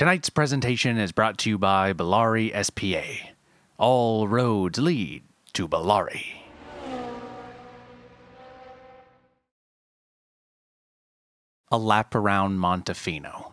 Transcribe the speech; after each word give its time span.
Tonight's 0.00 0.30
presentation 0.30 0.96
is 0.96 1.12
brought 1.12 1.36
to 1.36 1.50
you 1.50 1.58
by 1.58 1.92
Bellari 1.92 2.50
SPA. 2.64 3.34
All 3.76 4.26
roads 4.26 4.78
lead 4.78 5.24
to 5.52 5.68
Bellari. 5.68 6.24
A 11.70 11.76
lap 11.76 12.14
around 12.14 12.56
Montefino. 12.58 13.52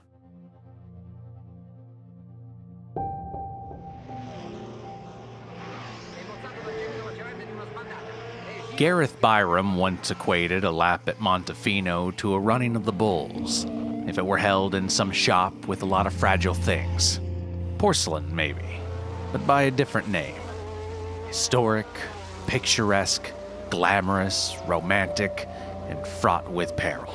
Gareth 8.78 9.20
Byram 9.20 9.76
once 9.76 10.12
equated 10.12 10.64
a 10.64 10.72
lap 10.72 11.10
at 11.10 11.20
Montefino 11.20 12.16
to 12.16 12.34
a 12.34 12.40
running 12.40 12.78
of 12.78 12.86
the 12.86 12.94
bulls, 12.94 13.66
if 14.08 14.18
it 14.18 14.26
were 14.26 14.38
held 14.38 14.74
in 14.74 14.88
some 14.88 15.12
shop 15.12 15.54
with 15.68 15.82
a 15.82 15.86
lot 15.86 16.08
of 16.08 16.14
fragile 16.14 16.54
things. 16.54 17.20
Porcelain, 17.78 18.34
maybe, 18.34 18.80
but 19.34 19.46
by 19.46 19.64
a 19.64 19.72
different 19.72 20.08
name. 20.08 20.36
Historic, 21.28 21.86
picturesque, 22.48 23.32
glamorous, 23.70 24.56
romantic, 24.66 25.48
and 25.90 26.08
fraught 26.08 26.50
with 26.50 26.76
peril. 26.78 27.14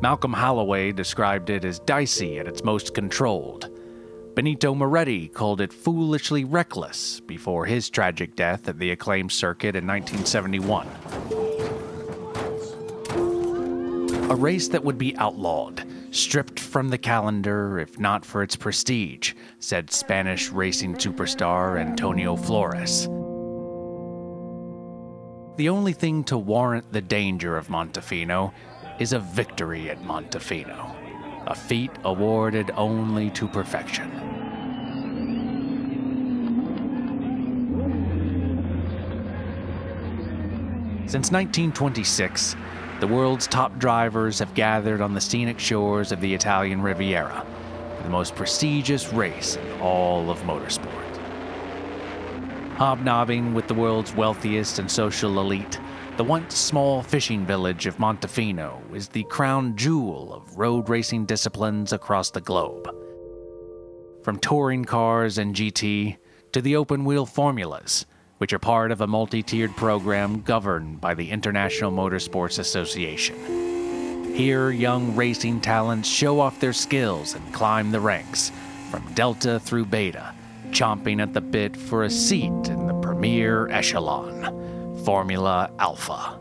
Malcolm 0.00 0.32
Holloway 0.32 0.92
described 0.92 1.50
it 1.50 1.64
as 1.64 1.80
dicey 1.80 2.38
at 2.38 2.46
its 2.46 2.64
most 2.64 2.94
controlled. 2.94 3.68
Benito 4.34 4.74
Moretti 4.74 5.26
called 5.28 5.60
it 5.60 5.72
foolishly 5.72 6.44
reckless 6.44 7.18
before 7.20 7.66
his 7.66 7.90
tragic 7.90 8.36
death 8.36 8.68
at 8.68 8.78
the 8.78 8.92
acclaimed 8.92 9.32
circuit 9.32 9.74
in 9.74 9.86
1971. 9.86 10.86
A 14.30 14.34
race 14.36 14.68
that 14.68 14.84
would 14.84 14.98
be 14.98 15.16
outlawed, 15.16 15.84
stripped 16.12 16.60
from 16.60 16.88
the 16.88 16.98
calendar 16.98 17.80
if 17.80 17.98
not 17.98 18.24
for 18.24 18.44
its 18.44 18.54
prestige, 18.54 19.34
said 19.58 19.90
Spanish 19.90 20.50
racing 20.50 20.94
superstar 20.94 21.80
Antonio 21.80 22.36
Flores. 22.36 23.08
The 25.56 25.68
only 25.68 25.92
thing 25.92 26.22
to 26.24 26.38
warrant 26.38 26.92
the 26.92 27.02
danger 27.02 27.56
of 27.56 27.66
Montefino 27.68 28.52
is 29.00 29.12
a 29.12 29.18
victory 29.18 29.90
at 29.90 30.02
Montefino, 30.02 30.94
a 31.46 31.54
feat 31.54 31.90
awarded 32.04 32.70
only 32.76 33.30
to 33.30 33.48
perfection. 33.48 34.10
Since 41.06 41.32
1926, 41.32 42.54
the 43.00 43.06
world's 43.06 43.46
top 43.48 43.76
drivers 43.78 44.38
have 44.38 44.54
gathered 44.54 45.00
on 45.00 45.14
the 45.14 45.20
scenic 45.20 45.58
shores 45.58 46.12
of 46.12 46.20
the 46.20 46.32
Italian 46.32 46.82
Riviera, 46.82 47.44
the 48.04 48.08
most 48.10 48.36
prestigious 48.36 49.12
race 49.12 49.56
in 49.56 49.80
all 49.80 50.30
of 50.30 50.38
motorsport. 50.42 51.16
Hobnobbing 52.76 53.54
with 53.54 53.66
the 53.66 53.74
world's 53.74 54.14
wealthiest 54.14 54.78
and 54.78 54.90
social 54.90 55.40
elite, 55.40 55.80
the 56.20 56.24
once 56.24 56.54
small 56.54 57.02
fishing 57.02 57.46
village 57.46 57.86
of 57.86 57.96
Montefino 57.96 58.82
is 58.94 59.08
the 59.08 59.24
crown 59.24 59.74
jewel 59.74 60.34
of 60.34 60.58
road 60.58 60.90
racing 60.90 61.24
disciplines 61.24 61.94
across 61.94 62.30
the 62.30 62.42
globe. 62.42 62.94
From 64.22 64.38
touring 64.38 64.84
cars 64.84 65.38
and 65.38 65.54
GT 65.54 66.18
to 66.52 66.60
the 66.60 66.76
open 66.76 67.06
wheel 67.06 67.24
formulas, 67.24 68.04
which 68.36 68.52
are 68.52 68.58
part 68.58 68.90
of 68.90 69.00
a 69.00 69.06
multi 69.06 69.42
tiered 69.42 69.74
program 69.76 70.42
governed 70.42 71.00
by 71.00 71.14
the 71.14 71.30
International 71.30 71.90
Motorsports 71.90 72.58
Association. 72.58 74.34
Here, 74.34 74.70
young 74.70 75.16
racing 75.16 75.62
talents 75.62 76.06
show 76.06 76.38
off 76.38 76.60
their 76.60 76.74
skills 76.74 77.34
and 77.34 77.54
climb 77.54 77.92
the 77.92 78.00
ranks, 78.00 78.52
from 78.90 79.10
Delta 79.14 79.58
through 79.58 79.86
Beta, 79.86 80.34
chomping 80.68 81.22
at 81.22 81.32
the 81.32 81.40
bit 81.40 81.74
for 81.74 82.04
a 82.04 82.10
seat 82.10 82.68
in 82.68 82.86
the 82.86 83.00
premier 83.00 83.70
echelon. 83.70 84.59
Formula 85.04 85.70
Alpha, 85.78 86.38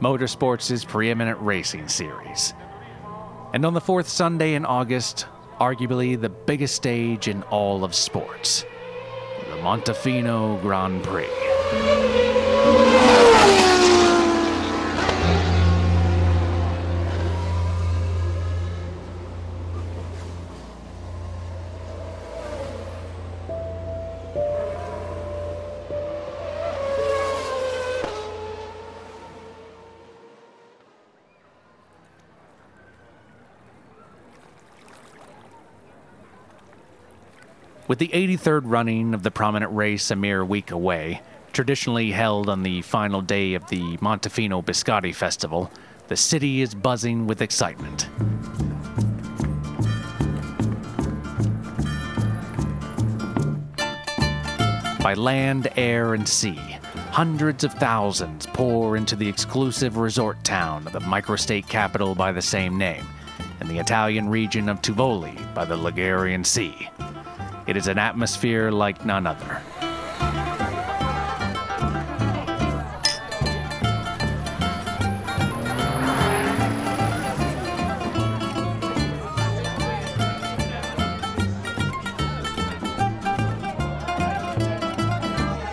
Motorsports' 0.00 0.86
preeminent 0.86 1.38
racing 1.40 1.88
series. 1.88 2.54
And 3.54 3.64
on 3.64 3.74
the 3.74 3.80
fourth 3.80 4.08
Sunday 4.08 4.54
in 4.54 4.64
August, 4.64 5.26
arguably 5.60 6.20
the 6.20 6.28
biggest 6.28 6.74
stage 6.74 7.28
in 7.28 7.42
all 7.44 7.84
of 7.84 7.94
sports, 7.94 8.64
the 9.50 9.56
Montefino 9.56 10.60
Grand 10.62 11.02
Prix. 11.02 11.26
With 37.90 37.98
the 37.98 38.06
83rd 38.06 38.60
running 38.66 39.14
of 39.14 39.24
the 39.24 39.32
prominent 39.32 39.72
race 39.74 40.12
a 40.12 40.14
mere 40.14 40.44
week 40.44 40.70
away, 40.70 41.22
traditionally 41.52 42.12
held 42.12 42.48
on 42.48 42.62
the 42.62 42.82
final 42.82 43.20
day 43.20 43.54
of 43.54 43.68
the 43.68 43.96
Montefino 43.96 44.64
Biscotti 44.64 45.12
Festival, 45.12 45.72
the 46.06 46.16
city 46.16 46.60
is 46.60 46.72
buzzing 46.72 47.26
with 47.26 47.42
excitement. 47.42 48.08
By 55.02 55.14
land, 55.14 55.72
air, 55.76 56.14
and 56.14 56.28
sea, 56.28 56.60
hundreds 57.10 57.64
of 57.64 57.74
thousands 57.74 58.46
pour 58.46 58.96
into 58.96 59.16
the 59.16 59.28
exclusive 59.28 59.96
resort 59.96 60.44
town 60.44 60.86
of 60.86 60.92
the 60.92 61.00
microstate 61.00 61.66
capital 61.66 62.14
by 62.14 62.30
the 62.30 62.40
same 62.40 62.78
name, 62.78 63.04
and 63.58 63.68
the 63.68 63.80
Italian 63.80 64.28
region 64.28 64.68
of 64.68 64.80
Tivoli 64.80 65.36
by 65.56 65.64
the 65.64 65.76
Ligurian 65.76 66.44
Sea. 66.44 66.88
It 67.70 67.76
is 67.76 67.86
an 67.86 67.98
atmosphere 67.98 68.72
like 68.72 69.04
none 69.04 69.28
other. 69.28 69.62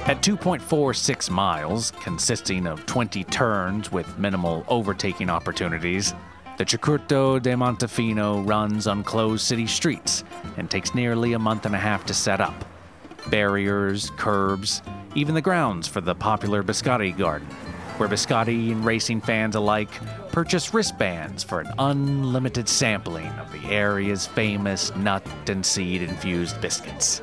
At 0.05 0.21
2.46 0.21 1.31
miles, 1.31 1.89
consisting 1.99 2.67
of 2.67 2.85
20 2.85 3.23
turns 3.23 3.91
with 3.91 4.19
minimal 4.19 4.63
overtaking 4.67 5.31
opportunities, 5.31 6.13
the 6.57 6.65
Circuito 6.65 7.39
de 7.39 7.55
Montefino 7.55 8.45
runs 8.47 8.87
on 8.87 9.03
closed 9.03 9.45
city 9.45 9.67
streets 9.67 10.23
and 10.57 10.69
takes 10.69 10.95
nearly 10.95 11.33
a 11.33 11.39
month 11.39 11.67
and 11.67 11.75
a 11.75 11.77
half 11.77 12.03
to 12.07 12.15
set 12.15 12.41
up. 12.41 12.65
Barriers, 13.29 14.09
curbs, 14.17 14.81
even 15.13 15.35
the 15.35 15.41
grounds 15.41 15.87
for 15.87 16.01
the 16.01 16.15
popular 16.15 16.63
Biscotti 16.63 17.15
Garden, 17.15 17.47
where 17.97 18.09
Biscotti 18.09 18.71
and 18.71 18.83
racing 18.83 19.21
fans 19.21 19.55
alike 19.55 19.89
purchase 20.31 20.73
wristbands 20.73 21.43
for 21.43 21.59
an 21.59 21.71
unlimited 21.77 22.67
sampling 22.67 23.27
of 23.33 23.51
the 23.51 23.63
area's 23.69 24.25
famous 24.25 24.95
nut 24.95 25.23
and 25.47 25.63
seed 25.63 26.01
infused 26.01 26.59
biscuits. 26.59 27.21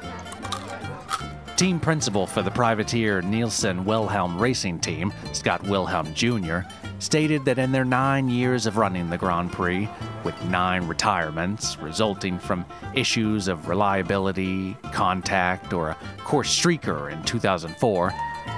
Team 1.56 1.78
principal 1.78 2.26
for 2.26 2.42
the 2.42 2.50
privateer 2.50 3.22
Nielsen 3.22 3.84
Wilhelm 3.84 4.40
racing 4.42 4.80
team, 4.80 5.12
Scott 5.32 5.62
Wilhelm 5.62 6.12
Jr., 6.12 6.60
stated 6.98 7.44
that 7.44 7.60
in 7.60 7.70
their 7.70 7.84
nine 7.84 8.28
years 8.28 8.66
of 8.66 8.76
running 8.76 9.08
the 9.08 9.16
Grand 9.16 9.52
Prix, 9.52 9.88
with 10.24 10.34
nine 10.46 10.84
retirements 10.88 11.78
resulting 11.78 12.40
from 12.40 12.64
issues 12.94 13.46
of 13.46 13.68
reliability, 13.68 14.76
contact, 14.90 15.72
or 15.72 15.90
a 15.90 15.96
course 16.24 16.50
streaker 16.60 17.12
in 17.12 17.22
2004, 17.22 18.12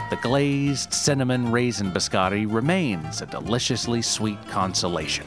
the 0.09 0.17
glazed 0.17 0.91
cinnamon 0.95 1.53
raisin 1.53 1.93
biscotti 1.93 2.51
remains 2.51 3.21
a 3.21 3.27
deliciously 3.27 4.01
sweet 4.01 4.39
consolation. 4.49 5.27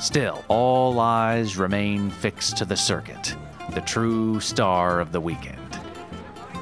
Still, 0.00 0.44
all 0.46 1.00
eyes 1.00 1.56
remain 1.56 2.08
fixed 2.10 2.56
to 2.58 2.64
the 2.64 2.76
circuit, 2.76 3.34
the 3.74 3.80
true 3.80 4.38
star 4.38 5.00
of 5.00 5.10
the 5.10 5.20
weekend. 5.20 5.58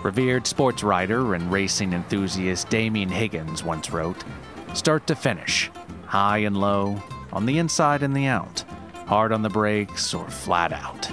Revered 0.02 0.46
sports 0.46 0.82
writer 0.82 1.34
and 1.34 1.52
racing 1.52 1.92
enthusiast 1.92 2.70
Damien 2.70 3.10
Higgins 3.10 3.62
once 3.62 3.90
wrote 3.90 4.24
Start 4.72 5.06
to 5.08 5.14
finish, 5.14 5.70
high 6.06 6.38
and 6.38 6.56
low, 6.56 7.02
on 7.30 7.44
the 7.44 7.58
inside 7.58 8.02
and 8.02 8.16
the 8.16 8.26
out, 8.26 8.64
hard 9.06 9.32
on 9.32 9.42
the 9.42 9.50
brakes 9.50 10.14
or 10.14 10.26
flat 10.30 10.72
out. 10.72 11.10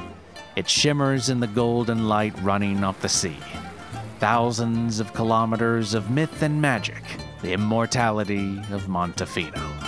It 0.55 0.69
shimmers 0.69 1.27
in 1.27 1.41
the 1.41 1.47
golden 1.47 2.07
light 2.07 2.39
running 2.41 2.85
off 2.85 3.01
the 3.01 3.09
sea. 3.09 3.39
Thousands 4.19 5.01
of 5.01 5.13
kilometers 5.13 5.93
of 5.93 6.09
myth 6.09 6.41
and 6.41 6.61
magic, 6.61 7.03
the 7.41 7.51
immortality 7.51 8.59
of 8.71 8.83
Montefino. 8.87 9.82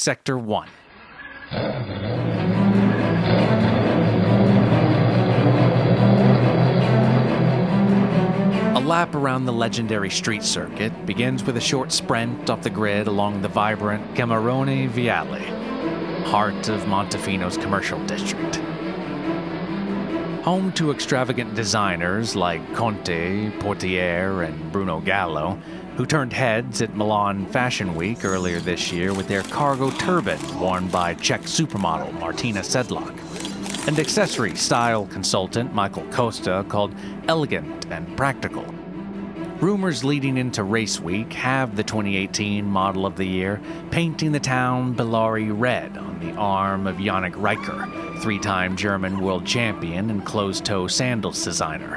Sector 0.00 0.38
1. 0.38 0.66
A 8.72 8.80
lap 8.82 9.14
around 9.14 9.44
the 9.44 9.52
legendary 9.52 10.08
street 10.08 10.42
circuit 10.42 11.04
begins 11.04 11.44
with 11.44 11.58
a 11.58 11.60
short 11.60 11.92
sprint 11.92 12.48
off 12.48 12.62
the 12.62 12.70
grid 12.70 13.08
along 13.08 13.42
the 13.42 13.48
vibrant 13.48 14.14
Camerone 14.14 14.88
Viale, 14.88 16.24
heart 16.24 16.70
of 16.70 16.80
Montefino's 16.86 17.58
commercial 17.58 18.02
district. 18.06 18.56
Home 20.44 20.72
to 20.72 20.92
extravagant 20.92 21.54
designers 21.54 22.34
like 22.34 22.62
Conte, 22.74 23.50
Portier, 23.60 24.44
and 24.44 24.72
Bruno 24.72 25.00
Gallo, 25.00 25.60
who 25.96 26.06
turned 26.06 26.32
heads 26.32 26.82
at 26.82 26.94
Milan 26.96 27.46
Fashion 27.46 27.94
Week 27.94 28.24
earlier 28.24 28.60
this 28.60 28.92
year 28.92 29.12
with 29.12 29.28
their 29.28 29.42
cargo 29.42 29.90
turban 29.90 30.38
worn 30.58 30.88
by 30.88 31.14
Czech 31.14 31.42
supermodel 31.42 32.12
Martina 32.18 32.60
Sedlak, 32.60 33.16
and 33.86 33.98
accessory 33.98 34.54
style 34.54 35.06
consultant 35.06 35.74
Michael 35.74 36.06
Costa 36.10 36.64
called 36.68 36.94
elegant 37.28 37.86
and 37.90 38.16
practical. 38.16 38.64
Rumors 39.60 40.04
leading 40.04 40.38
into 40.38 40.62
Race 40.62 40.98
Week 41.00 41.34
have 41.34 41.76
the 41.76 41.84
2018 41.84 42.64
Model 42.64 43.04
of 43.04 43.16
the 43.16 43.26
Year 43.26 43.60
painting 43.90 44.32
the 44.32 44.40
town 44.40 44.94
Bellari 44.94 45.52
red 45.52 45.98
on 45.98 46.18
the 46.18 46.32
arm 46.32 46.86
of 46.86 46.96
Yannick 46.96 47.34
Riker, 47.36 47.86
three 48.22 48.38
time 48.38 48.74
German 48.74 49.20
world 49.20 49.44
champion 49.44 50.08
and 50.08 50.24
closed 50.24 50.64
toe 50.64 50.86
sandals 50.86 51.44
designer, 51.44 51.96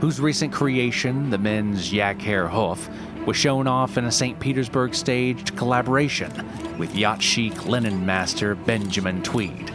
whose 0.00 0.20
recent 0.20 0.54
creation, 0.54 1.28
the 1.28 1.36
men's 1.36 1.92
yak 1.92 2.18
hair 2.22 2.48
hoof, 2.48 2.88
was 3.26 3.36
shown 3.36 3.66
off 3.66 3.96
in 3.96 4.04
a 4.04 4.12
St. 4.12 4.38
Petersburg 4.40 4.94
staged 4.94 5.56
collaboration 5.56 6.32
with 6.78 6.94
yacht 6.94 7.22
chic 7.22 7.66
linen 7.66 8.04
master 8.04 8.54
Benjamin 8.54 9.22
Tweed. 9.22 9.72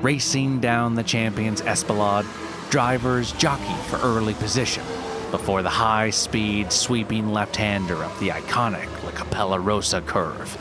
Racing 0.00 0.60
down 0.60 0.94
the 0.94 1.02
champion's 1.02 1.60
esplanade, 1.62 2.26
drivers 2.70 3.32
jockey 3.32 3.74
for 3.88 3.98
early 3.98 4.34
position 4.34 4.84
before 5.30 5.62
the 5.62 5.68
high 5.68 6.10
speed 6.10 6.72
sweeping 6.72 7.32
left 7.32 7.56
hander 7.56 8.02
up 8.02 8.18
the 8.18 8.28
iconic 8.28 8.88
La 9.04 9.10
Capella 9.10 9.58
Rosa 9.58 10.00
curve. 10.00 10.56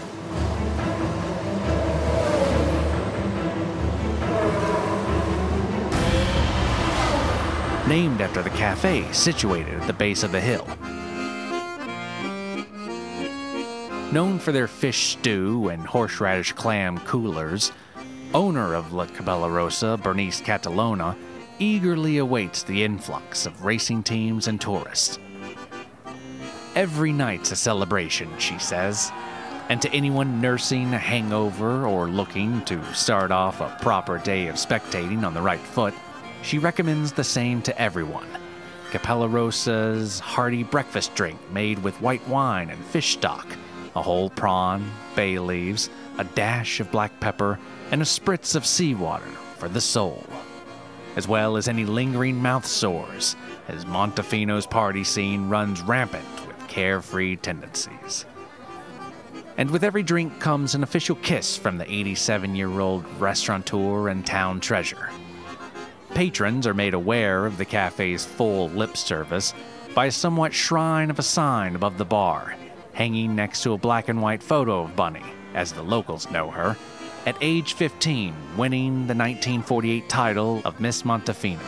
Named 7.88 8.20
after 8.20 8.42
the 8.42 8.50
cafe 8.50 9.10
situated 9.12 9.76
at 9.80 9.86
the 9.86 9.94
base 9.94 10.24
of 10.24 10.32
the 10.32 10.42
hill, 10.42 10.68
known 14.16 14.40
for 14.40 14.54
their 14.54 14.66
fish 14.66 15.08
stew 15.08 15.68
and 15.68 15.86
horseradish 15.86 16.54
clam 16.54 16.98
coolers, 17.00 17.74
owner 18.34 18.74
of 18.74 18.94
La 18.94 19.06
Capella 19.08 19.50
Rosa, 19.50 20.00
Bernice 20.02 20.40
Catalona, 20.40 21.18
eagerly 21.60 22.20
awaits 22.20 22.64
the 22.64 22.82
influx 22.82 23.46
of 23.46 23.66
racing 23.66 24.02
teams 24.02 24.48
and 24.48 24.62
tourists. 24.62 25.20
Every 26.76 27.12
night's 27.12 27.52
a 27.52 27.58
celebration, 27.58 28.30
she 28.40 28.58
says, 28.58 29.12
and 29.68 29.82
to 29.82 29.92
anyone 29.92 30.40
nursing 30.40 30.94
a 30.94 30.98
hangover 30.98 31.86
or 31.86 32.08
looking 32.08 32.64
to 32.64 32.82
start 32.94 33.32
off 33.32 33.60
a 33.60 33.78
proper 33.82 34.18
day 34.20 34.48
of 34.48 34.56
spectating 34.56 35.26
on 35.26 35.34
the 35.34 35.42
right 35.42 35.60
foot, 35.60 35.94
she 36.42 36.58
recommends 36.58 37.12
the 37.12 37.24
same 37.26 37.62
to 37.64 37.78
everyone. 37.82 38.30
Capella 38.92 39.28
Rosa's 39.28 40.22
hearty 40.22 40.64
breakfast 40.64 41.14
drink 41.16 41.38
made 41.52 41.84
with 41.84 42.00
white 42.00 42.26
wine 42.30 42.70
and 42.70 42.82
fish 42.86 43.12
stock 43.12 43.46
a 43.96 44.02
whole 44.02 44.30
prawn, 44.30 44.92
bay 45.16 45.40
leaves, 45.40 45.90
a 46.18 46.24
dash 46.24 46.80
of 46.80 46.92
black 46.92 47.20
pepper, 47.20 47.60
and 47.92 48.02
a 48.02 48.06
spritz 48.06 48.56
of 48.56 48.66
seawater 48.66 49.26
for 49.58 49.70
the 49.70 49.82
soul, 49.82 50.26
as 51.16 51.28
well 51.28 51.56
as 51.56 51.68
any 51.68 51.86
lingering 51.86 52.36
mouth 52.36 52.66
sores, 52.66 53.36
as 53.68 53.86
Montefino's 53.86 54.68
party 54.68 55.04
scene 55.04 55.48
runs 55.48 55.82
rampant 55.82 56.26
with 56.46 56.68
carefree 56.68 57.38
tendencies. 57.38 58.26
And 59.58 59.72
with 59.72 59.86
every 59.86 60.04
drink 60.04 60.40
comes 60.40 60.76
an 60.76 60.84
official 60.84 61.16
kiss 61.16 61.56
from 61.56 61.78
the 61.78 61.90
87 61.90 62.56
year 62.56 62.80
old 62.82 63.06
restaurateur 63.20 64.10
and 64.10 64.26
town 64.26 64.60
treasure. 64.60 65.10
Patrons 66.14 66.68
are 66.68 66.74
made 66.74 66.94
aware 66.94 67.46
of 67.46 67.58
the 67.58 67.66
cafe's 67.66 68.26
full 68.26 68.70
lip 68.70 68.98
service 68.98 69.54
by 69.94 70.08
a 70.08 70.12
somewhat 70.12 70.54
shrine 70.54 71.10
of 71.10 71.20
a 71.20 71.24
sign 71.24 71.76
above 71.76 71.98
the 71.98 72.06
bar 72.06 72.56
hanging 72.96 73.36
next 73.36 73.62
to 73.62 73.74
a 73.74 73.78
black 73.78 74.08
and 74.08 74.22
white 74.22 74.42
photo 74.42 74.84
of 74.84 74.96
Bunny, 74.96 75.22
as 75.54 75.74
the 75.74 75.84
locals 75.84 76.32
know 76.32 76.50
her, 76.50 76.78
at 77.26 77.36
age 77.42 77.74
15, 77.74 78.34
winning 78.56 78.94
the 79.08 79.14
1948 79.14 80.08
title 80.08 80.62
of 80.64 80.80
Miss 80.80 81.04
Montefino. 81.04 81.60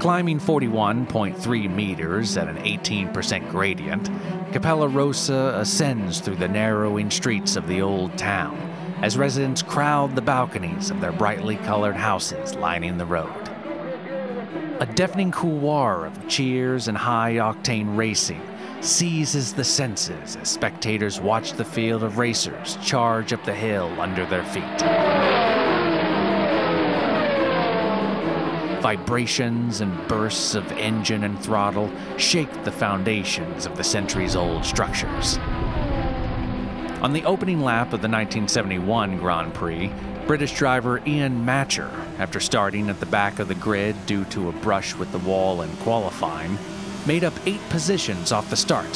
Climbing 0.00 0.40
41.3 0.40 1.74
meters 1.74 2.36
at 2.36 2.48
an 2.48 2.56
18% 2.56 3.50
gradient, 3.50 4.10
Capella 4.52 4.88
Rosa 4.88 5.54
ascends 5.56 6.20
through 6.20 6.36
the 6.36 6.48
narrowing 6.48 7.08
streets 7.08 7.54
of 7.56 7.68
the 7.68 7.80
old 7.80 8.18
town 8.18 8.64
as 9.04 9.18
residents 9.18 9.62
crowd 9.62 10.14
the 10.14 10.22
balconies 10.22 10.90
of 10.90 10.98
their 11.00 11.12
brightly 11.12 11.56
colored 11.56 11.94
houses 11.96 12.54
lining 12.54 12.96
the 12.96 13.04
road. 13.04 13.43
A 14.80 14.86
deafening 14.86 15.30
couloir 15.30 16.04
of 16.04 16.28
cheers 16.28 16.88
and 16.88 16.98
high 16.98 17.34
octane 17.34 17.96
racing 17.96 18.42
seizes 18.80 19.52
the 19.52 19.62
senses 19.62 20.34
as 20.34 20.48
spectators 20.48 21.20
watch 21.20 21.52
the 21.52 21.64
field 21.64 22.02
of 22.02 22.18
racers 22.18 22.76
charge 22.82 23.32
up 23.32 23.44
the 23.44 23.54
hill 23.54 23.88
under 24.00 24.26
their 24.26 24.44
feet. 24.46 24.80
Vibrations 28.82 29.80
and 29.80 30.08
bursts 30.08 30.56
of 30.56 30.70
engine 30.72 31.22
and 31.22 31.40
throttle 31.40 31.88
shake 32.16 32.64
the 32.64 32.72
foundations 32.72 33.66
of 33.66 33.76
the 33.76 33.84
centuries 33.84 34.34
old 34.34 34.64
structures. 34.64 35.38
On 37.04 37.12
the 37.12 37.26
opening 37.26 37.60
lap 37.60 37.88
of 37.88 38.00
the 38.00 38.08
1971 38.08 39.18
Grand 39.18 39.52
Prix, 39.52 39.92
British 40.26 40.54
driver 40.54 41.02
Ian 41.06 41.44
Matcher, 41.44 41.90
after 42.18 42.40
starting 42.40 42.88
at 42.88 42.98
the 42.98 43.04
back 43.04 43.38
of 43.38 43.48
the 43.48 43.54
grid 43.54 43.94
due 44.06 44.24
to 44.24 44.48
a 44.48 44.52
brush 44.52 44.94
with 44.94 45.12
the 45.12 45.18
wall 45.18 45.60
in 45.60 45.68
qualifying, 45.82 46.56
made 47.04 47.22
up 47.22 47.34
eight 47.44 47.60
positions 47.68 48.32
off 48.32 48.48
the 48.48 48.56
start 48.56 48.88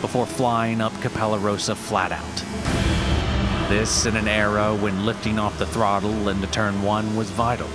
before 0.00 0.26
flying 0.26 0.80
up 0.80 0.92
Capella 1.02 1.40
Rosa 1.40 1.74
flat 1.74 2.12
out. 2.12 3.68
This 3.68 4.06
in 4.06 4.14
an 4.14 4.28
era 4.28 4.72
when 4.76 5.04
lifting 5.04 5.40
off 5.40 5.58
the 5.58 5.66
throttle 5.66 6.28
into 6.28 6.46
turn 6.46 6.80
one 6.84 7.16
was 7.16 7.30
vital. 7.30 7.68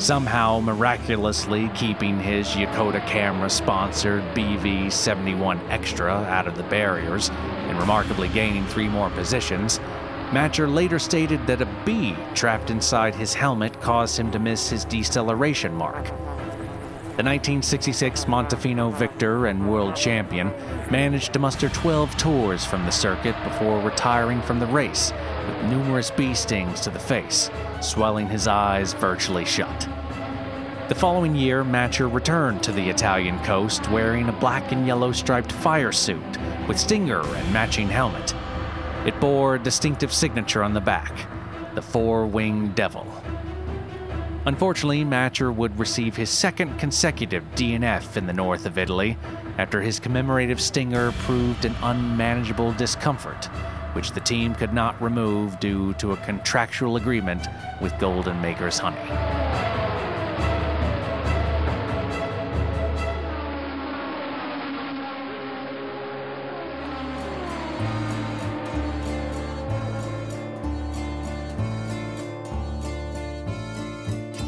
Somehow 0.00 0.60
miraculously 0.60 1.70
keeping 1.74 2.18
his 2.18 2.48
Yakota 2.48 3.06
camera 3.06 3.50
sponsored 3.50 4.22
BV 4.34 4.90
71 4.90 5.60
Extra 5.68 6.14
out 6.14 6.48
of 6.48 6.56
the 6.56 6.62
barriers 6.64 7.28
and 7.28 7.78
remarkably 7.78 8.28
gaining 8.28 8.66
three 8.66 8.88
more 8.88 9.10
positions 9.10 9.78
Matcher 10.30 10.72
later 10.72 10.98
stated 10.98 11.46
that 11.46 11.60
a 11.60 11.66
bee 11.84 12.16
trapped 12.34 12.70
inside 12.70 13.14
his 13.14 13.34
helmet 13.34 13.78
caused 13.82 14.16
him 14.16 14.30
to 14.30 14.38
miss 14.38 14.70
his 14.70 14.84
deceleration 14.84 15.74
mark. 15.74 16.08
The 17.20 17.24
1966 17.24 18.24
Montefino 18.24 18.90
victor 18.94 19.44
and 19.44 19.70
world 19.70 19.94
champion 19.94 20.48
managed 20.90 21.34
to 21.34 21.38
muster 21.38 21.68
12 21.68 22.16
tours 22.16 22.64
from 22.64 22.86
the 22.86 22.90
circuit 22.90 23.36
before 23.44 23.78
retiring 23.82 24.40
from 24.40 24.58
the 24.58 24.64
race 24.64 25.12
with 25.46 25.70
numerous 25.70 26.10
bee 26.10 26.32
stings 26.32 26.80
to 26.80 26.88
the 26.88 26.98
face, 26.98 27.50
swelling 27.82 28.26
his 28.26 28.46
eyes 28.46 28.94
virtually 28.94 29.44
shut. 29.44 29.86
The 30.88 30.94
following 30.94 31.34
year, 31.34 31.62
Macher 31.62 32.10
returned 32.10 32.62
to 32.62 32.72
the 32.72 32.88
Italian 32.88 33.38
coast 33.40 33.90
wearing 33.90 34.30
a 34.30 34.40
black 34.40 34.72
and 34.72 34.86
yellow 34.86 35.12
striped 35.12 35.52
fire 35.52 35.92
suit 35.92 36.38
with 36.66 36.80
stinger 36.80 37.20
and 37.20 37.52
matching 37.52 37.88
helmet. 37.88 38.34
It 39.04 39.20
bore 39.20 39.56
a 39.56 39.62
distinctive 39.62 40.14
signature 40.14 40.62
on 40.62 40.72
the 40.72 40.80
back 40.80 41.28
the 41.74 41.82
four 41.82 42.24
winged 42.24 42.74
devil. 42.76 43.06
Unfortunately, 44.50 45.04
Macher 45.04 45.54
would 45.54 45.78
receive 45.78 46.16
his 46.16 46.28
second 46.28 46.76
consecutive 46.76 47.44
DNF 47.54 48.16
in 48.16 48.26
the 48.26 48.32
north 48.32 48.66
of 48.66 48.78
Italy 48.78 49.16
after 49.58 49.80
his 49.80 50.00
commemorative 50.00 50.60
stinger 50.60 51.12
proved 51.12 51.64
an 51.64 51.76
unmanageable 51.84 52.72
discomfort, 52.72 53.44
which 53.92 54.10
the 54.10 54.18
team 54.18 54.56
could 54.56 54.74
not 54.74 55.00
remove 55.00 55.60
due 55.60 55.94
to 55.94 56.10
a 56.10 56.16
contractual 56.16 56.96
agreement 56.96 57.46
with 57.80 57.96
Golden 58.00 58.42
Makers 58.42 58.80
Honey. 58.80 59.69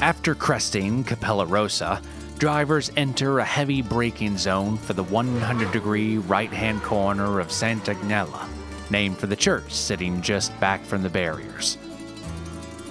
After 0.02 0.34
cresting 0.34 1.04
Capella 1.04 1.46
Rosa, 1.46 2.02
drivers 2.36 2.90
enter 2.96 3.38
a 3.38 3.44
heavy 3.44 3.82
braking 3.82 4.36
zone 4.36 4.76
for 4.76 4.94
the 4.94 5.04
100 5.04 5.70
degree 5.70 6.18
right 6.18 6.52
hand 6.52 6.82
corner 6.82 7.38
of 7.38 7.52
Sant'Agnella, 7.52 8.48
named 8.90 9.16
for 9.16 9.28
the 9.28 9.36
church 9.36 9.72
sitting 9.72 10.20
just 10.20 10.58
back 10.58 10.84
from 10.84 11.04
the 11.04 11.08
barriers. 11.08 11.78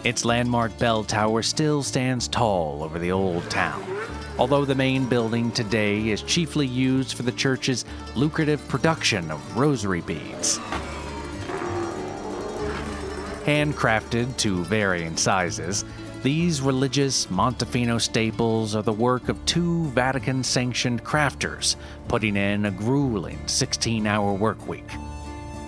Its 0.06 0.24
landmark 0.24 0.80
bell 0.80 1.04
tower 1.04 1.42
still 1.42 1.84
stands 1.84 2.30
tall 2.30 2.82
over 2.82 2.98
the 2.98 3.12
old 3.12 3.44
town, 3.50 3.84
although 4.40 4.64
the 4.64 4.74
main 4.74 5.06
building 5.06 5.52
today 5.52 6.08
is 6.08 6.22
chiefly 6.22 6.66
used 6.66 7.18
for 7.18 7.24
the 7.24 7.32
church's 7.34 7.84
lucrative 8.16 8.66
production 8.70 9.30
of 9.32 9.58
rosary 9.58 10.00
beads. 10.00 10.60
Handcrafted 13.44 14.38
to 14.38 14.64
varying 14.64 15.18
sizes, 15.18 15.84
these 16.24 16.62
religious 16.62 17.26
Montefino 17.28 18.00
staples 18.00 18.76
are 18.76 18.84
the 18.84 18.94
work 18.94 19.28
of 19.28 19.44
two 19.48 19.86
Vatican 19.88 20.44
sanctioned 20.44 21.04
crafters 21.04 21.78
putting 22.08 22.36
in 22.36 22.66
a 22.66 22.72
grueling 22.72 23.40
16 23.48 24.06
hour 24.06 24.32
work 24.32 24.68
week. 24.68 24.88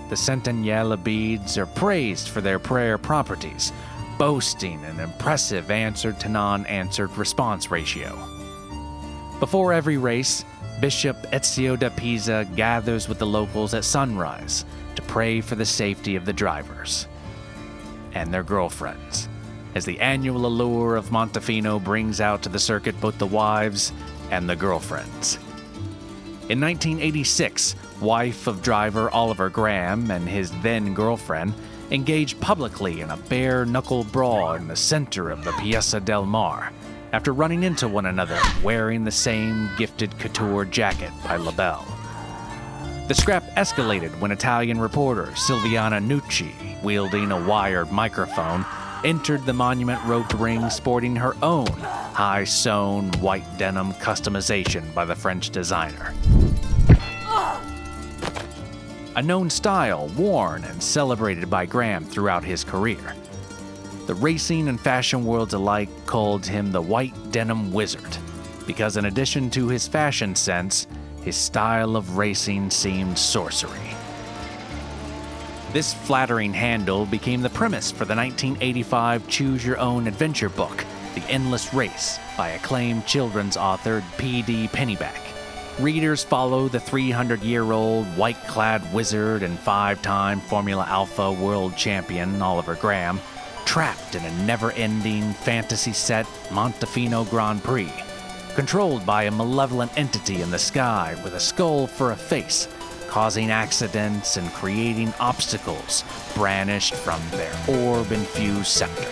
The 0.10 0.16
Sant'Agnella 0.16 1.04
beads 1.04 1.58
are 1.58 1.66
praised 1.66 2.30
for 2.30 2.40
their 2.40 2.60
prayer 2.60 3.00
properties, 3.00 3.74
boasting 4.20 4.84
an 4.86 5.00
impressive 5.00 5.72
answered 5.72 6.20
to 6.20 6.30
non 6.30 6.68
answered 6.68 7.18
response 7.18 7.72
ratio. 7.72 8.16
Before 9.40 9.74
every 9.74 9.98
race, 9.98 10.46
Bishop 10.80 11.18
Ezio 11.32 11.80
da 11.80 11.90
Pisa 11.90 12.48
gathers 12.56 13.10
with 13.10 13.18
the 13.18 13.26
locals 13.26 13.74
at 13.74 13.86
sunrise 13.86 14.66
to 14.96 15.02
pray 15.02 15.42
for 15.42 15.56
the 15.56 15.66
safety 15.66 16.16
of 16.16 16.26
the 16.26 16.34
drivers 16.34 17.08
and 18.14 18.32
their 18.32 18.44
girlfriends 18.44 19.30
as 19.76 19.86
the 19.86 20.00
annual 20.00 20.46
allure 20.46 20.96
of 20.96 21.10
Montefino 21.10 21.84
brings 21.84 22.22
out 22.22 22.42
to 22.44 22.50
the 22.50 22.60
circuit 22.60 23.00
both 23.02 23.18
the 23.18 23.26
wives 23.26 23.92
and 24.32 24.50
the 24.50 24.56
girlfriends. 24.56 25.38
In 26.50 26.60
1986, 26.60 27.76
wife 28.02 28.48
of 28.48 28.62
driver 28.62 29.10
Oliver 29.10 29.50
Graham 29.50 30.12
and 30.12 30.28
his 30.28 30.52
then 30.62 30.94
girlfriend 30.94 31.54
engaged 31.92 32.40
publicly 32.42 33.02
in 33.02 33.12
a 33.12 33.18
bare 33.18 33.66
knuckle 33.66 34.04
brawl 34.04 34.54
in 34.56 34.68
the 34.68 34.76
center 34.76 35.30
of 35.30 35.44
the 35.44 35.52
Piazza 35.54 36.00
del 36.00 36.26
Mar 36.26 36.72
after 37.14 37.32
running 37.32 37.64
into 37.64 37.88
one 37.88 38.08
another 38.08 38.40
wearing 38.64 39.04
the 39.04 39.12
same 39.12 39.70
gifted 39.78 40.18
couture 40.20 40.66
jacket 40.66 41.12
by 41.24 41.38
Labelle. 41.38 41.86
The 43.08 43.14
scrap 43.14 43.44
escalated 43.56 44.18
when 44.20 44.32
Italian 44.32 44.80
reporter 44.80 45.28
Silviana 45.34 46.04
Nucci, 46.04 46.82
wielding 46.84 47.32
a 47.32 47.40
wired 47.40 47.92
microphone, 47.92 48.66
entered 49.04 49.46
the 49.46 49.54
monument 49.54 50.04
roped 50.06 50.34
ring 50.34 50.70
sporting 50.70 51.16
her 51.16 51.36
own 51.42 51.68
high 51.68 52.44
sewn 52.44 53.12
white 53.20 53.46
denim 53.58 53.94
customization 53.94 54.94
by 54.94 55.06
the 55.06 55.16
French 55.16 55.50
designer. 55.50 56.14
A 59.16 59.22
known 59.22 59.50
style 59.50 60.08
worn 60.18 60.64
and 60.64 60.82
celebrated 60.82 61.50
by 61.50 61.66
Graham 61.66 62.04
throughout 62.04 62.44
his 62.44 62.64
career. 62.64 63.16
The 64.08 64.16
racing 64.16 64.68
and 64.68 64.80
fashion 64.80 65.24
worlds 65.24 65.54
alike 65.54 65.90
called 66.06 66.46
him 66.46 66.72
the 66.72 66.82
White 66.82 67.14
Denim 67.32 67.72
Wizard, 67.72 68.18
because 68.66 68.98
in 68.98 69.06
addition 69.06 69.50
to 69.52 69.68
his 69.68 69.88
fashion 69.88 70.36
sense, 70.36 70.88
his 71.22 71.36
style 71.36 71.96
of 71.96 72.18
racing 72.18 72.70
seemed 72.70 73.18
sorcery. 73.18 73.96
This 75.74 75.92
flattering 75.92 76.54
handle 76.54 77.08
became 77.08 77.42
the 77.42 77.50
premise 77.50 77.90
for 77.90 78.06
the 78.06 78.16
1985 78.16 79.28
Choose 79.28 79.66
Your 79.66 79.80
Own 79.80 80.06
Adventure 80.06 80.50
book, 80.50 80.86
The 81.16 81.24
Endless 81.28 81.74
Race, 81.74 82.20
by 82.38 82.50
acclaimed 82.50 83.08
children's 83.08 83.58
author 83.58 84.04
P.D. 84.20 84.68
Pennyback. 84.68 85.18
Readers 85.80 86.24
follow 86.24 86.68
the 86.68 86.80
300 86.80 87.42
year 87.42 87.72
old 87.72 88.06
white 88.16 88.38
clad 88.46 88.94
wizard 88.94 89.42
and 89.42 89.58
five 89.58 90.00
time 90.04 90.42
Formula 90.42 90.86
Alpha 90.88 91.32
world 91.32 91.76
champion 91.76 92.40
Oliver 92.40 92.76
Graham, 92.76 93.20
trapped 93.66 94.14
in 94.14 94.24
a 94.24 94.44
never 94.44 94.74
ending 94.74 95.34
fantasy 95.34 95.92
set 95.92 96.28
Montefino 96.52 97.28
Grand 97.32 97.64
Prix, 97.64 97.92
controlled 98.54 99.08
by 99.08 99.24
a 99.24 99.32
malevolent 99.32 99.92
entity 99.98 100.44
in 100.44 100.52
the 100.52 100.60
sky 100.60 101.20
with 101.24 101.34
a 101.34 101.40
skull 101.40 101.88
for 101.88 102.12
a 102.12 102.16
face 102.16 102.68
causing 103.14 103.52
accidents 103.52 104.38
and 104.38 104.52
creating 104.54 105.14
obstacles 105.20 106.04
brandished 106.34 106.96
from 106.96 107.22
their 107.30 107.54
orb 107.68 108.12
infused 108.12 108.66
scepter. 108.66 109.08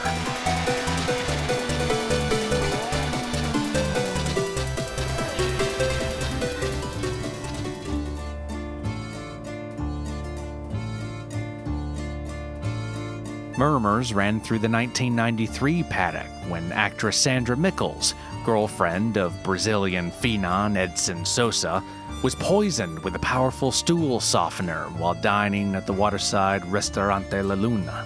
Murmurs 13.55 14.15
ran 14.15 14.41
through 14.41 14.57
the 14.57 14.67
1993 14.67 15.83
paddock 15.83 16.25
when 16.49 16.71
actress 16.71 17.17
Sandra 17.17 17.55
Mickles, 17.55 18.15
girlfriend 18.43 19.17
of 19.19 19.43
Brazilian 19.43 20.09
phenom 20.09 20.75
Edson 20.75 21.23
Sosa, 21.23 21.83
was 22.21 22.35
poisoned 22.35 22.99
with 22.99 23.15
a 23.15 23.19
powerful 23.19 23.71
stool 23.71 24.19
softener 24.19 24.83
while 24.97 25.15
dining 25.15 25.73
at 25.73 25.87
the 25.87 25.93
waterside 25.93 26.63
Restaurante 26.67 27.41
La 27.43 27.55
Luna. 27.55 28.05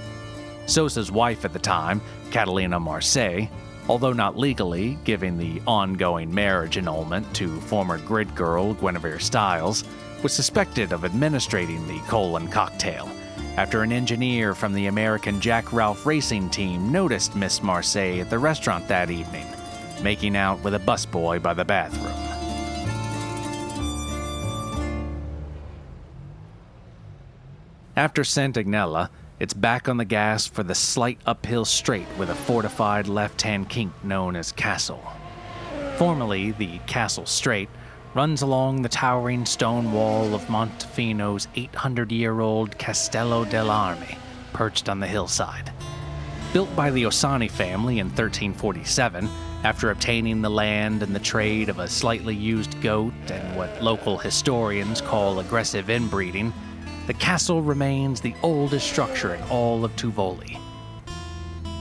Sosa's 0.67 1.11
wife 1.11 1.43
at 1.43 1.51
the 1.51 1.59
time, 1.59 2.01
Catalina 2.31 2.79
Marseille, 2.79 3.47
although 3.89 4.13
not 4.13 4.37
legally, 4.37 4.97
giving 5.03 5.37
the 5.37 5.61
ongoing 5.67 6.33
marriage 6.33 6.77
annulment 6.77 7.31
to 7.35 7.59
former 7.61 7.97
grid 7.99 8.33
girl 8.35 8.73
Guinevere 8.75 9.19
Stiles, 9.19 9.83
was 10.23 10.33
suspected 10.33 10.93
of 10.93 11.03
administrating 11.03 11.85
the 11.85 11.99
colon 12.07 12.47
cocktail 12.47 13.09
after 13.57 13.83
an 13.83 13.91
engineer 13.91 14.55
from 14.55 14.73
the 14.73 14.87
American 14.87 15.39
Jack 15.39 15.71
Ralph 15.71 16.05
racing 16.05 16.49
team 16.49 16.91
noticed 16.91 17.35
Miss 17.35 17.61
Marseille 17.61 18.21
at 18.21 18.29
the 18.29 18.39
restaurant 18.39 18.87
that 18.87 19.11
evening, 19.11 19.47
making 20.01 20.35
out 20.35 20.63
with 20.63 20.73
a 20.73 20.79
busboy 20.79 21.41
by 21.41 21.53
the 21.53 21.65
bathroom. 21.65 22.24
After 27.97 28.23
Sant'Agnella, 28.23 29.07
it's 29.39 29.53
back 29.53 29.87
on 29.87 29.95
the 29.95 30.03
gas 30.03 30.45
for 30.45 30.63
the 30.63 30.75
slight 30.75 31.17
uphill 31.25 31.63
straight 31.63 32.07
with 32.17 32.29
a 32.29 32.35
fortified 32.35 33.07
left 33.07 33.41
hand 33.41 33.69
kink 33.69 33.93
known 34.03 34.35
as 34.35 34.51
Castle. 34.51 35.01
Formerly, 35.95 36.51
the 36.51 36.79
Castle 36.87 37.25
Straight 37.25 37.69
runs 38.13 38.41
along 38.41 38.81
the 38.81 38.89
towering 38.89 39.45
stone 39.45 39.93
wall 39.93 40.35
of 40.35 40.49
Montefino's 40.49 41.47
800 41.55 42.11
year 42.11 42.41
old 42.41 42.77
Castello 42.77 43.45
dell'Armi, 43.45 44.17
perched 44.51 44.89
on 44.89 44.99
the 44.99 45.07
hillside. 45.07 45.71
Built 46.51 46.75
by 46.75 46.91
the 46.91 47.03
Osani 47.03 47.49
family 47.49 47.99
in 47.99 48.07
1347, 48.07 49.29
after 49.63 49.91
obtaining 49.91 50.41
the 50.41 50.49
land 50.49 51.01
and 51.01 51.15
the 51.15 51.19
trade 51.19 51.69
of 51.69 51.79
a 51.79 51.87
slightly 51.87 52.35
used 52.35 52.81
goat 52.81 53.13
and 53.29 53.55
what 53.55 53.81
local 53.81 54.17
historians 54.17 54.99
call 54.99 55.39
aggressive 55.39 55.89
inbreeding, 55.89 56.53
the 57.07 57.13
castle 57.13 57.61
remains 57.61 58.19
the 58.19 58.33
oldest 58.41 58.87
structure 58.87 59.35
in 59.35 59.43
all 59.43 59.85
of 59.85 59.95
Tuvoli. 59.95 60.59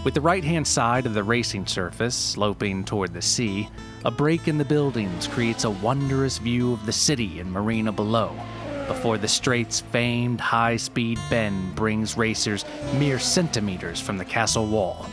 With 0.04 0.12
the 0.12 0.20
right 0.20 0.44
hand 0.44 0.66
side 0.66 1.06
of 1.06 1.14
the 1.14 1.22
racing 1.22 1.66
surface 1.66 2.14
sloping 2.14 2.84
toward 2.84 3.14
the 3.14 3.22
sea, 3.22 3.70
a 4.04 4.10
break 4.10 4.48
in 4.48 4.58
the 4.58 4.64
buildings 4.66 5.26
creates 5.26 5.64
a 5.64 5.70
wondrous 5.70 6.36
view 6.36 6.74
of 6.74 6.84
the 6.84 6.92
city 6.92 7.40
and 7.40 7.50
marina 7.50 7.90
below, 7.90 8.36
before 8.86 9.16
the 9.16 9.26
strait's 9.26 9.80
famed 9.80 10.42
high 10.42 10.76
speed 10.76 11.18
bend 11.30 11.74
brings 11.74 12.18
racers 12.18 12.66
mere 12.98 13.18
centimeters 13.18 13.98
from 13.98 14.18
the 14.18 14.24
castle 14.26 14.66
wall. 14.66 15.06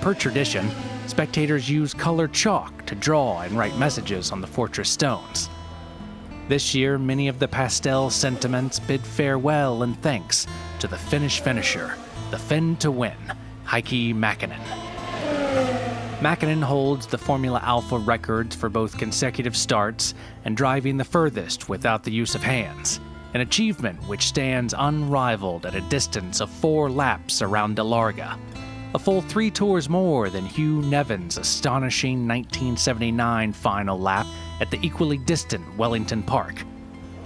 Per 0.00 0.14
tradition, 0.14 0.70
spectators 1.08 1.68
use 1.68 1.92
colored 1.92 2.32
chalk 2.32 2.86
to 2.86 2.94
draw 2.94 3.40
and 3.40 3.58
write 3.58 3.76
messages 3.76 4.30
on 4.30 4.40
the 4.40 4.46
fortress 4.46 4.88
stones. 4.88 5.50
This 6.48 6.76
year, 6.76 6.96
many 6.96 7.26
of 7.26 7.40
the 7.40 7.48
pastel 7.48 8.08
sentiments 8.08 8.78
bid 8.78 9.04
farewell 9.04 9.82
and 9.82 10.00
thanks 10.00 10.46
to 10.78 10.86
the 10.86 10.96
Finnish 10.96 11.40
finisher, 11.40 11.96
the 12.30 12.38
Finn 12.38 12.76
to 12.76 12.92
win, 12.92 13.16
Heikki 13.64 14.14
Mäkinen. 14.14 14.62
Mäkinen 16.20 16.62
holds 16.62 17.08
the 17.08 17.18
Formula 17.18 17.60
Alpha 17.64 17.98
records 17.98 18.54
for 18.54 18.68
both 18.68 18.96
consecutive 18.96 19.56
starts 19.56 20.14
and 20.44 20.56
driving 20.56 20.96
the 20.96 21.04
furthest 21.04 21.68
without 21.68 22.04
the 22.04 22.12
use 22.12 22.36
of 22.36 22.44
hands, 22.44 23.00
an 23.34 23.40
achievement 23.40 24.00
which 24.06 24.28
stands 24.28 24.72
unrivaled 24.78 25.66
at 25.66 25.74
a 25.74 25.80
distance 25.88 26.40
of 26.40 26.48
four 26.48 26.88
laps 26.88 27.42
around 27.42 27.76
Delarga, 27.76 28.38
a 28.94 28.98
full 29.00 29.20
three 29.20 29.50
tours 29.50 29.88
more 29.88 30.30
than 30.30 30.46
Hugh 30.46 30.80
Nevin's 30.82 31.38
astonishing 31.38 32.28
1979 32.28 33.52
final 33.52 33.98
lap 33.98 34.26
at 34.60 34.70
the 34.70 34.78
equally 34.82 35.18
distant 35.18 35.76
Wellington 35.76 36.22
Park. 36.22 36.62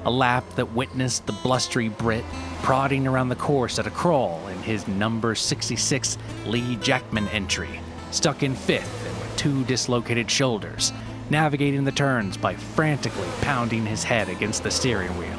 A 0.04 0.10
lap 0.10 0.44
that 0.56 0.72
witnessed 0.72 1.26
the 1.26 1.32
blustery 1.32 1.88
Brit 1.88 2.24
prodding 2.62 3.06
around 3.06 3.28
the 3.28 3.36
course 3.36 3.78
at 3.78 3.86
a 3.86 3.90
crawl 3.90 4.46
in 4.48 4.58
his 4.62 4.88
number 4.88 5.34
66 5.34 6.18
Lee 6.46 6.76
Jackman 6.76 7.28
entry, 7.28 7.80
stuck 8.10 8.42
in 8.42 8.54
fifth 8.54 9.06
and 9.06 9.18
with 9.18 9.36
two 9.36 9.64
dislocated 9.64 10.30
shoulders, 10.30 10.92
navigating 11.28 11.84
the 11.84 11.92
turns 11.92 12.36
by 12.36 12.54
frantically 12.54 13.28
pounding 13.42 13.84
his 13.84 14.02
head 14.02 14.28
against 14.28 14.62
the 14.62 14.70
steering 14.70 15.16
wheel. 15.18 15.38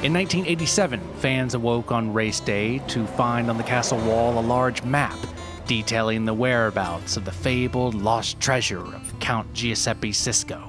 In 0.00 0.14
1987, 0.14 1.00
fans 1.16 1.54
awoke 1.54 1.90
on 1.90 2.12
race 2.12 2.38
day 2.38 2.78
to 2.86 3.04
find 3.04 3.50
on 3.50 3.56
the 3.56 3.64
castle 3.64 3.98
wall 3.98 4.38
a 4.38 4.40
large 4.40 4.84
map 4.84 5.18
detailing 5.68 6.24
the 6.24 6.32
whereabouts 6.32 7.18
of 7.18 7.26
the 7.26 7.30
fabled 7.30 7.94
lost 7.94 8.40
treasure 8.40 8.82
of 8.82 9.20
Count 9.20 9.52
Giuseppe 9.52 10.12
Sisko. 10.12 10.66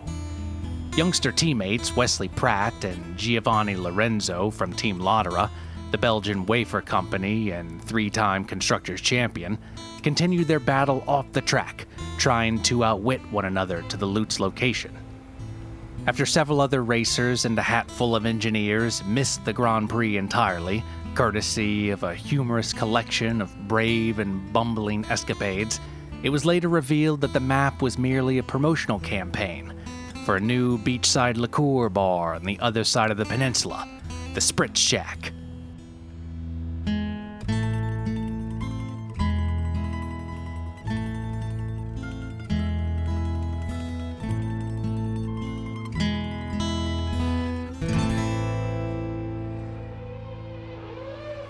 Youngster 0.98 1.32
teammates 1.32 1.96
Wesley 1.96 2.27
Pratt 2.27 2.84
and 2.84 3.18
Giovanni 3.18 3.77
Lorenzo 3.77 4.50
from 4.50 4.74
Team 4.74 5.00
Latera, 5.00 5.50
the 5.91 5.98
Belgian 5.98 6.46
wafer 6.46 6.82
company 6.82 7.51
and 7.51 7.82
three 7.82 8.10
time 8.10 8.44
Constructors 8.44 9.00
champion, 9.00 9.58
continued 10.03 10.50
their 10.50 10.60
battle 10.60 11.01
off 11.08 11.32
the 11.32 11.41
track, 11.41 11.88
trying 12.18 12.62
to 12.63 12.84
outwit 12.84 13.22
one 13.32 13.46
another 13.46 13.84
to 13.84 13.96
the 13.96 14.06
loot's 14.06 14.41
location. 14.41 14.94
After 16.08 16.25
several 16.25 16.60
other 16.60 16.84
racers 16.84 17.46
and 17.46 17.58
a 17.58 17.62
hatful 17.62 18.18
of 18.18 18.25
engineers 18.25 19.01
missed 19.06 19.46
the 19.46 19.53
Grand 19.53 19.89
Prix 19.89 20.18
entirely, 20.18 20.84
courtesy 21.20 21.90
of 21.90 22.04
a 22.04 22.16
humorous 22.16 22.72
collection 22.72 23.42
of 23.42 23.54
brave 23.68 24.20
and 24.20 24.54
bumbling 24.54 25.04
escapades, 25.10 25.82
it 26.24 26.30
was 26.30 26.46
later 26.46 26.70
revealed 26.70 27.20
that 27.20 27.34
the 27.34 27.40
map 27.42 27.82
was 27.82 27.98
merely 27.98 28.38
a 28.38 28.44
promotional 28.44 29.00
campaign 29.02 29.74
for 30.24 30.38
a 30.38 30.40
new 30.40 30.78
beachside 30.78 31.36
liqueur 31.36 31.90
bar 31.90 32.36
on 32.36 32.44
the 32.44 32.58
other 32.62 32.86
side 32.86 33.12
of 33.12 33.18
the 33.18 33.26
peninsula, 33.26 33.86
the 34.34 34.40
Spritz 34.40 34.78
Shack. 34.78 35.34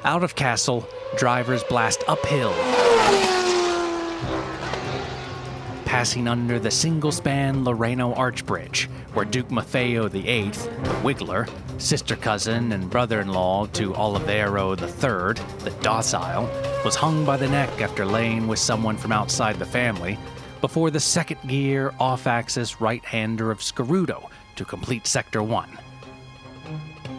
Out 0.10 0.24
of 0.24 0.34
castle, 0.34 0.90
drivers 1.18 1.64
blast 1.66 2.04
uphill, 2.08 2.52
passing 5.86 6.28
under 6.28 6.58
the 6.58 6.72
single 6.72 7.12
span 7.12 7.64
Loreno 7.64 8.18
Arch 8.18 8.44
Bridge, 8.44 8.90
where 9.14 9.24
Duke 9.24 9.50
Maffeo 9.50 10.10
VIII, 10.10 10.50
the 10.50 10.96
Wiggler, 11.04 11.48
sister 11.80 12.16
cousin 12.16 12.72
and 12.72 12.90
brother 12.90 13.22
in 13.22 13.28
law 13.28 13.68
to 13.68 13.94
Olivero 13.94 14.72
III, 14.72 15.44
the 15.64 15.78
Docile, 15.84 16.50
was 16.84 16.96
hung 16.96 17.24
by 17.24 17.38
the 17.38 17.48
neck 17.48 17.80
after 17.80 18.04
laying 18.04 18.48
with 18.48 18.58
someone 18.58 18.98
from 18.98 19.12
outside 19.12 19.60
the 19.60 19.64
family, 19.64 20.18
before 20.60 20.90
the 20.90 21.00
second 21.00 21.38
gear 21.46 21.94
off 22.00 22.26
axis 22.26 22.82
right 22.82 23.06
hander 23.06 23.52
of 23.52 23.60
Scaruto 23.60 24.28
to 24.56 24.66
complete 24.66 25.06
Sector 25.06 25.44
1. 25.44 25.70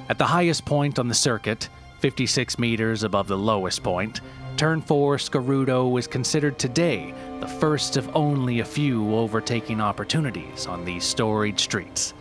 At 0.09 0.19
the 0.19 0.27
highest 0.27 0.65
point 0.65 0.99
on 0.99 1.07
the 1.07 1.15
circuit, 1.15 1.69
56 2.01 2.59
meters 2.59 3.03
above 3.03 3.29
the 3.29 3.37
lowest 3.37 3.83
point, 3.83 4.23
Turn 4.57 4.81
4 4.81 5.19
Scaruto 5.19 5.99
is 5.99 6.07
considered 6.07 6.59
today 6.59 7.15
the 7.41 7.47
first 7.47 7.99
of 7.99 8.15
only 8.17 8.61
a 8.61 8.65
few 8.65 9.15
overtaking 9.15 9.83
opportunities 9.83 10.67
on 10.67 10.85
these 10.85 11.05
storied 11.05 11.61
streets. 11.61 12.15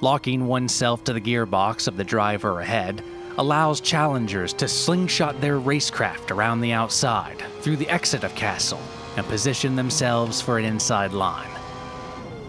Locking 0.00 0.46
oneself 0.46 1.02
to 1.04 1.12
the 1.12 1.20
gearbox 1.20 1.88
of 1.88 1.96
the 1.96 2.04
driver 2.04 2.60
ahead 2.60 3.02
allows 3.38 3.80
challengers 3.80 4.52
to 4.52 4.68
slingshot 4.68 5.40
their 5.40 5.58
racecraft 5.58 6.30
around 6.30 6.60
the 6.60 6.72
outside 6.72 7.42
through 7.60 7.76
the 7.76 7.88
exit 7.88 8.22
of 8.22 8.34
Castle 8.36 8.80
and 9.16 9.26
position 9.26 9.74
themselves 9.74 10.40
for 10.40 10.58
an 10.58 10.64
inside 10.64 11.12
line. 11.12 11.50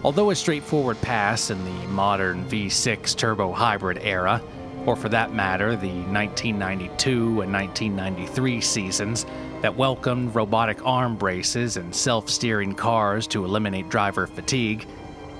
Although 0.04 0.30
a 0.30 0.36
straightforward 0.36 1.00
pass 1.00 1.50
in 1.50 1.64
the 1.64 1.86
modern 1.88 2.44
V6 2.44 3.16
turbo 3.16 3.52
hybrid 3.52 3.98
era, 4.02 4.40
or 4.88 4.96
for 4.96 5.10
that 5.10 5.34
matter, 5.34 5.76
the 5.76 5.86
1992 5.86 7.42
and 7.42 7.52
1993 7.52 8.58
seasons 8.62 9.26
that 9.60 9.76
welcomed 9.76 10.34
robotic 10.34 10.82
arm 10.82 11.14
braces 11.14 11.76
and 11.76 11.94
self 11.94 12.30
steering 12.30 12.74
cars 12.74 13.26
to 13.26 13.44
eliminate 13.44 13.90
driver 13.90 14.26
fatigue, 14.26 14.80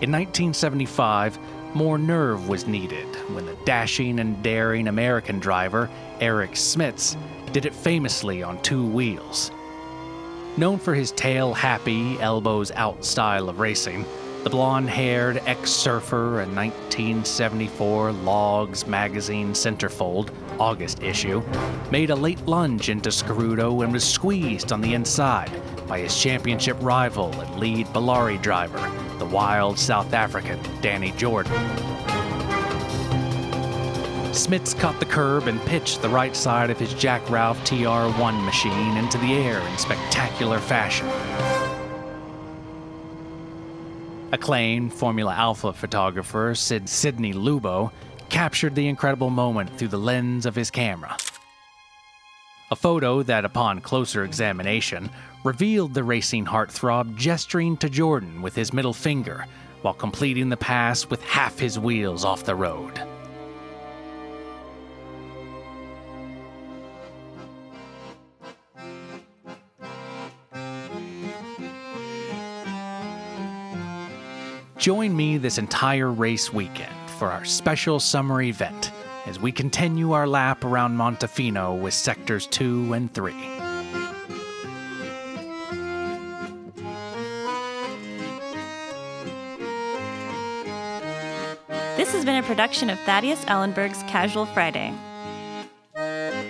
in 0.03 0.13
1975, 0.13 1.39
more 1.73 1.97
nerve 1.97 2.47
was 2.47 2.67
needed 2.67 3.07
when 3.33 3.47
the 3.47 3.57
dashing 3.65 4.21
and 4.21 4.43
daring 4.43 4.87
American 4.87 5.39
driver, 5.39 5.89
Eric 6.21 6.51
Smits, 6.51 7.17
did 7.51 7.65
it 7.65 7.75
famously 7.75 8.43
on 8.43 8.61
two 8.61 8.85
wheels. 8.85 9.51
Known 10.59 10.79
for 10.79 10.95
his 10.95 11.11
tail 11.13 11.55
happy, 11.55 12.21
elbows 12.21 12.71
out 12.73 13.03
style 13.03 13.49
of 13.49 13.61
racing, 13.61 14.05
the 14.45 14.51
blonde 14.51 14.89
haired 14.89 15.43
ex 15.47 15.71
surfer, 15.71 16.41
a 16.41 16.47
1974 16.47 18.13
Logs 18.13 18.87
magazine 18.87 19.53
centerfold, 19.53 20.31
August 20.59 21.03
issue, 21.03 21.43
made 21.91 22.11
a 22.11 22.15
late 22.15 22.45
lunge 22.47 22.89
into 22.89 23.11
Scaruto 23.11 23.83
and 23.83 23.93
was 23.93 24.05
squeezed 24.05 24.73
on 24.73 24.81
the 24.81 24.95
inside 24.95 25.51
by 25.87 25.99
his 25.99 26.17
championship 26.17 26.77
rival 26.81 27.33
and 27.41 27.59
lead 27.59 27.87
Bellari 27.89 28.41
driver, 28.41 28.79
the 29.19 29.27
wild 29.27 29.79
South 29.79 30.13
African 30.13 30.59
Danny 30.81 31.13
Jordan. 31.13 31.53
Smits 34.31 34.79
caught 34.79 35.01
the 35.01 35.07
curb 35.07 35.49
and 35.49 35.61
pitched 35.63 36.01
the 36.01 36.09
right 36.09 36.37
side 36.37 36.71
of 36.71 36.79
his 36.79 36.95
Jack 36.95 37.29
Ralph 37.29 37.59
TR1 37.65 38.45
machine 38.45 38.97
into 38.97 39.19
the 39.19 39.33
air 39.33 39.61
in 39.61 39.79
spectacular 39.79 40.59
fashion. 40.61 41.09
Acclaimed 44.31 44.93
Formula 44.93 45.35
Alpha 45.35 45.73
photographer 45.73 46.55
Sid 46.55 46.87
Sidney 46.87 47.33
Lubo 47.33 47.91
captured 48.29 48.75
the 48.75 48.87
incredible 48.87 49.31
moment 49.31 49.75
through 49.79 49.89
the 49.89 49.99
lens 49.99 50.45
of 50.45 50.55
his 50.55 50.71
camera. 50.71 51.17
A 52.71 52.77
photo 52.77 53.23
that, 53.23 53.47
upon 53.47 53.81
closer 53.81 54.25
examination, 54.25 55.09
revealed 55.45 55.95
the 55.95 56.05
racing 56.05 56.45
heartthrob 56.45 57.17
gesturing 57.17 57.79
to 57.79 57.89
Jordan 57.89 58.43
with 58.43 58.55
his 58.55 58.75
middle 58.75 58.93
finger 58.93 59.47
while 59.81 59.95
completing 59.95 60.51
the 60.51 60.59
pass 60.59 61.09
with 61.09 61.23
half 61.23 61.59
his 61.59 61.79
wheels 61.79 62.27
off 62.27 62.45
the 62.45 62.55
road. 62.55 63.01
Join 74.89 75.15
me 75.15 75.37
this 75.37 75.59
entire 75.59 76.11
race 76.11 76.51
weekend 76.51 76.95
for 77.19 77.31
our 77.31 77.45
special 77.45 78.01
summer 78.01 78.41
event 78.41 78.91
as 79.27 79.39
we 79.39 79.53
continue 79.53 80.13
our 80.13 80.27
lap 80.27 80.65
around 80.65 80.97
Montefino 80.97 81.79
with 81.79 81.93
sectors 81.93 82.47
2 82.47 82.95
and 82.95 83.13
3. 83.13 83.35
This 91.99 92.11
has 92.15 92.25
been 92.25 92.43
a 92.43 92.47
production 92.47 92.89
of 92.89 92.99
Thaddeus 93.01 93.45
Ellenburg's 93.45 94.03
Casual 94.05 94.47
Friday. 94.47 94.95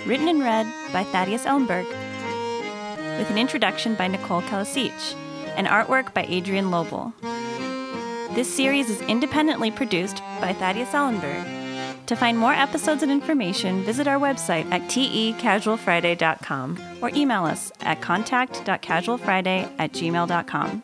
Written 0.06 0.28
and 0.28 0.44
read 0.44 0.72
by 0.92 1.02
Thaddeus 1.02 1.44
Ellenburg, 1.44 1.86
with 3.18 3.30
an 3.30 3.36
introduction 3.36 3.96
by 3.96 4.06
Nicole 4.06 4.42
Calasich 4.42 5.16
and 5.56 5.66
artwork 5.66 6.14
by 6.14 6.22
Adrienne 6.22 6.66
Lobl. 6.66 7.12
This 8.32 8.52
series 8.54 8.90
is 8.90 9.00
independently 9.02 9.70
produced 9.70 10.22
by 10.40 10.52
Thaddeus 10.52 10.92
Ellenburg. 10.92 11.46
To 12.06 12.16
find 12.16 12.38
more 12.38 12.52
episodes 12.52 13.02
and 13.02 13.12
information, 13.12 13.82
visit 13.82 14.06
our 14.06 14.18
website 14.18 14.70
at 14.70 14.82
tecasualfriday.com 14.82 16.78
or 17.02 17.10
email 17.14 17.44
us 17.44 17.72
at 17.80 18.00
contact.casualfriday 18.00 19.70
at 19.78 19.92
gmail.com. 19.92 20.82